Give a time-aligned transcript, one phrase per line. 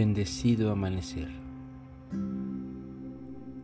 [0.00, 1.26] Bendecido amanecer.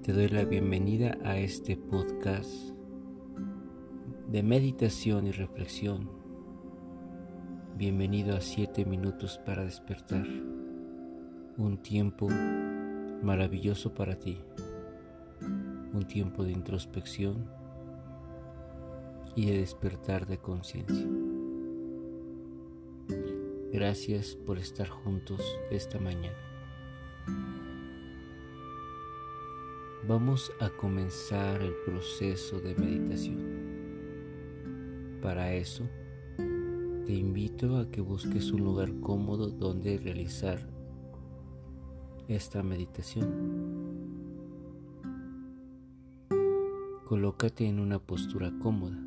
[0.03, 2.51] Te doy la bienvenida a este podcast
[4.33, 6.11] de meditación y reflexión.
[7.77, 10.27] Bienvenido a 7 minutos para despertar.
[11.57, 12.27] Un tiempo
[13.23, 14.41] maravilloso para ti.
[15.41, 17.49] Un tiempo de introspección
[19.37, 21.07] y de despertar de conciencia.
[23.75, 26.39] Gracias por estar juntos esta mañana.
[30.07, 33.41] Vamos a comenzar el proceso de meditación.
[35.21, 35.89] Para eso,
[36.37, 40.61] te invito a que busques un lugar cómodo donde realizar
[42.29, 43.27] esta meditación.
[47.07, 49.03] Colócate en una postura cómoda,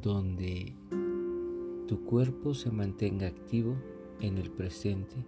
[0.00, 0.74] donde
[1.90, 3.76] tu cuerpo se mantenga activo
[4.20, 5.26] en el presente,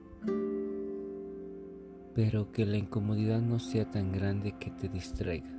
[2.14, 5.50] pero que la incomodidad no sea tan grande que te distraiga.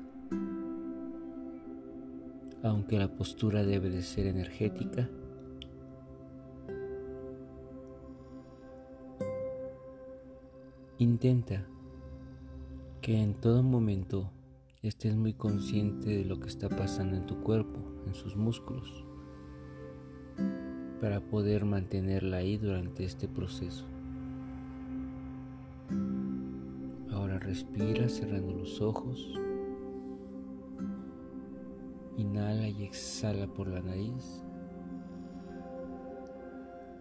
[2.63, 5.09] Aunque la postura debe de ser energética,
[10.99, 11.67] intenta
[13.01, 14.31] que en todo momento
[14.81, 19.03] estés muy consciente de lo que está pasando en tu cuerpo, en sus músculos
[21.03, 23.83] para poder mantenerla ahí durante este proceso.
[27.11, 29.37] Ahora respira cerrando los ojos.
[32.15, 34.45] Inhala y exhala por la nariz,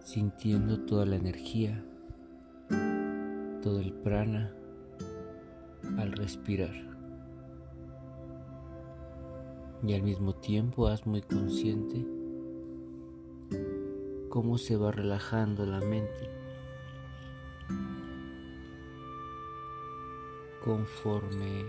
[0.01, 1.81] sintiendo toda la energía,
[3.61, 4.53] todo el prana
[5.97, 6.73] al respirar.
[9.81, 12.05] Y al mismo tiempo haz muy consciente
[14.33, 16.27] cómo se va relajando la mente
[20.65, 21.65] conforme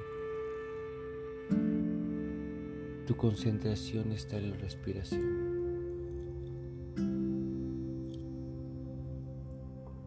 [3.07, 5.45] tu concentración está en la respiración.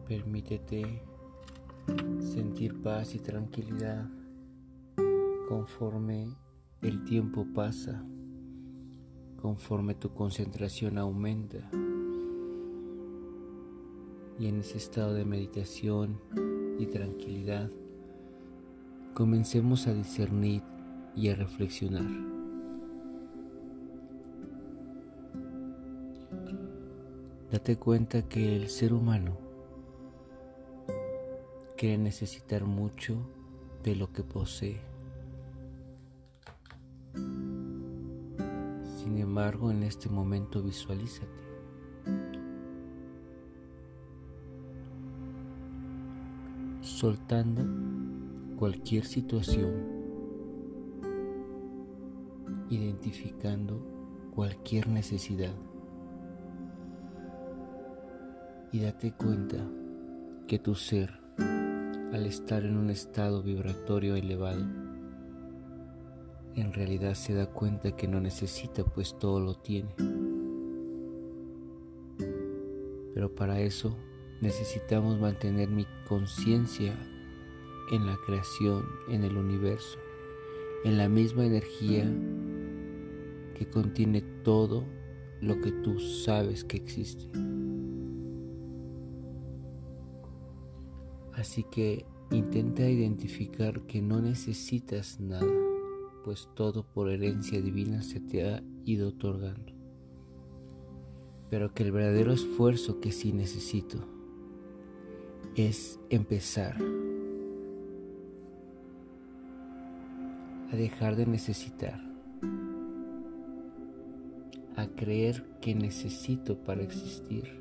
[0.08, 1.00] Permítete
[2.18, 4.10] sentir paz y tranquilidad
[5.48, 6.34] conforme
[6.82, 8.04] el tiempo pasa,
[9.40, 11.70] conforme tu concentración aumenta
[14.38, 16.20] y en ese estado de meditación
[16.78, 17.70] y tranquilidad
[19.14, 20.62] comencemos a discernir
[21.16, 22.06] y a reflexionar.
[27.50, 29.38] Date cuenta que el ser humano
[31.76, 33.16] cree necesitar mucho
[33.82, 34.80] de lo que posee.
[37.14, 41.47] Sin embargo, en este momento visualízate
[46.98, 47.62] soltando
[48.56, 49.72] cualquier situación,
[52.70, 53.80] identificando
[54.34, 55.54] cualquier necesidad
[58.72, 59.58] y date cuenta
[60.48, 64.66] que tu ser, al estar en un estado vibratorio elevado,
[66.56, 69.94] en realidad se da cuenta que no necesita pues todo lo tiene.
[73.14, 73.96] Pero para eso
[74.40, 76.94] necesitamos mantener mi conciencia
[77.90, 79.98] en la creación, en el universo,
[80.84, 82.04] en la misma energía
[83.54, 84.84] que contiene todo
[85.40, 87.24] lo que tú sabes que existe.
[91.32, 95.46] Así que intenta identificar que no necesitas nada,
[96.24, 99.72] pues todo por herencia divina se te ha ido otorgando.
[101.48, 104.17] Pero que el verdadero esfuerzo que sí necesito
[105.58, 106.76] es empezar
[110.72, 112.00] a dejar de necesitar,
[114.76, 117.58] a creer que necesito para existir.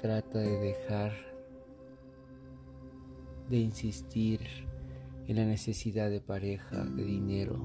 [0.00, 1.12] Trata de dejar
[3.50, 4.40] de insistir
[5.26, 7.60] en la necesidad de pareja, de dinero,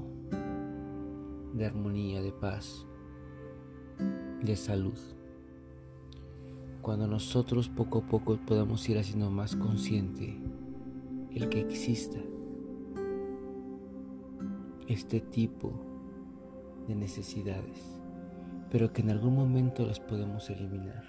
[1.54, 2.86] de armonía, de paz,
[4.42, 5.17] de salud
[6.82, 10.36] cuando nosotros poco a poco podamos ir haciendo más consciente
[11.34, 12.18] el que exista
[14.86, 15.72] este tipo
[16.86, 18.00] de necesidades,
[18.70, 21.04] pero que en algún momento las podemos eliminar,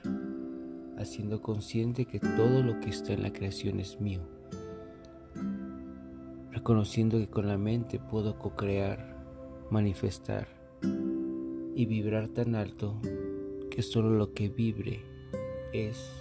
[0.97, 4.21] haciendo consciente que todo lo que está en la creación es mío,
[6.51, 9.17] reconociendo que con la mente puedo co-crear,
[9.71, 10.47] manifestar
[11.75, 12.99] y vibrar tan alto
[13.71, 15.18] que solo lo que vibre
[15.73, 16.11] es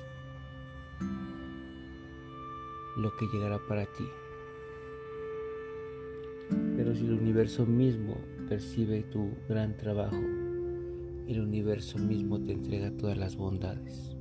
[2.97, 4.05] lo que llegará para ti.
[6.77, 8.17] Pero si el universo mismo
[8.49, 14.17] percibe tu gran trabajo, el universo mismo te entrega todas las bondades.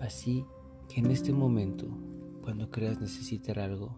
[0.00, 0.44] Así
[0.88, 1.86] que en este momento,
[2.42, 3.96] cuando creas necesitar algo,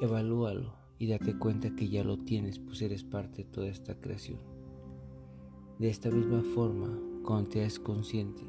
[0.00, 4.38] evalúalo y date cuenta que ya lo tienes, pues eres parte de toda esta creación.
[5.78, 8.42] De esta misma forma, cuando te es consciente,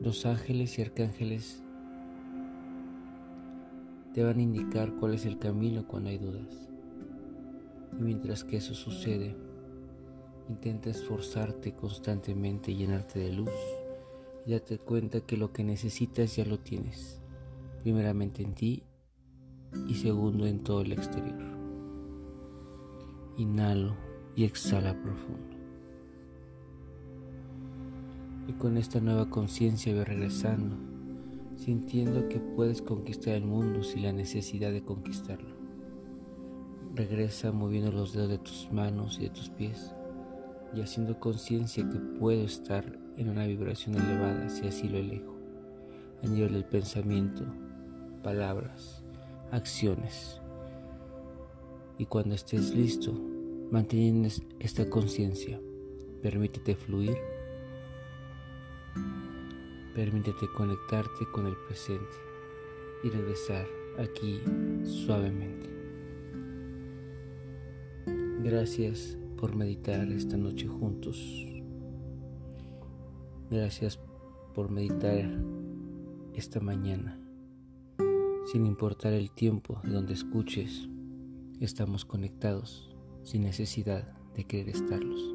[0.00, 1.62] los ángeles y arcángeles
[4.14, 6.68] te van a indicar cuál es el camino cuando hay dudas.
[7.98, 9.36] Y mientras que eso sucede,
[10.48, 13.50] intenta esforzarte constantemente llenarte de luz
[14.46, 17.20] y date cuenta que lo que necesitas ya lo tienes,
[17.82, 18.82] primeramente en ti
[19.86, 21.38] y segundo en todo el exterior.
[23.36, 23.96] Inhalo
[24.34, 25.59] y exhala profundo.
[28.58, 30.76] Con esta nueva conciencia voy regresando,
[31.56, 35.56] sintiendo que puedes conquistar el mundo sin la necesidad de conquistarlo.
[36.94, 39.94] Regresa moviendo los dedos de tus manos y de tus pies
[40.74, 45.36] y haciendo conciencia que puedo estar en una vibración elevada si así lo elijo.
[46.22, 47.44] Añade el pensamiento,
[48.22, 49.02] palabras,
[49.52, 50.38] acciones.
[51.96, 53.12] Y cuando estés listo,
[53.70, 55.58] manteniendo esta conciencia,
[56.20, 57.16] permítete fluir,
[59.94, 62.16] permítete conectarte con el presente
[63.04, 63.66] y regresar
[63.98, 64.40] aquí
[64.84, 65.68] suavemente.
[68.42, 71.46] Gracias por meditar esta noche juntos.
[73.50, 73.98] Gracias
[74.54, 75.28] por meditar
[76.34, 77.18] esta mañana.
[78.50, 80.88] Sin importar el tiempo de donde escuches,
[81.60, 82.90] estamos conectados
[83.22, 85.34] sin necesidad de querer estarlos.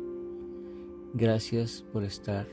[1.14, 2.48] Gracias por estar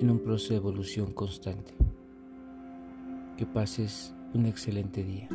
[0.00, 1.74] en un proceso de evolución constante.
[3.36, 5.28] Que pases un excelente día.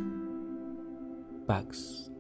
[1.46, 2.12] Pax.